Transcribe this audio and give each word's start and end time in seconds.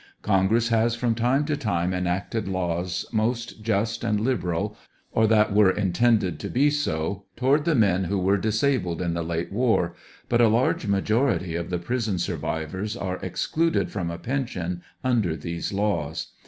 Congress 0.23 0.69
has 0.69 0.95
from 0.95 1.13
time 1.13 1.45
to 1.45 1.55
time 1.55 1.93
enacted 1.93 2.47
laws 2.47 3.05
most 3.13 3.61
just 3.61 4.03
and 4.03 4.19
liberal 4.19 4.75
(or 5.11 5.27
that 5.27 5.53
were 5.53 5.69
intended 5.69 6.39
to 6.39 6.49
be 6.49 6.71
so,) 6.71 7.25
toward 7.35 7.65
the 7.65 7.75
men 7.75 8.05
who 8.05 8.17
were 8.17 8.35
disabled 8.35 8.99
in 8.99 9.13
the 9.13 9.21
late 9.21 9.51
war, 9.51 9.93
but 10.27 10.41
a 10.41 10.47
large 10.47 10.87
majority 10.87 11.55
of 11.55 11.69
the 11.69 11.77
prison 11.77 12.17
survivors 12.17 12.97
are 12.97 13.23
ex 13.23 13.45
cluded 13.45 13.91
from 13.91 14.09
a 14.09 14.17
pension 14.17 14.81
under 15.03 15.35
these 15.35 15.71
laws. 15.71 16.29